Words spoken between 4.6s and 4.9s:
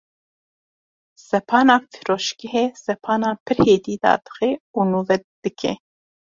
û